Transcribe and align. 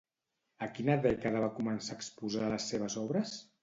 A 0.67 0.69
quina 0.77 0.95
dècada 1.05 1.45
va 1.45 1.53
començar 1.61 1.97
a 1.99 2.01
exposar 2.03 2.53
les 2.57 2.71
seves 2.75 3.03
obres? 3.09 3.41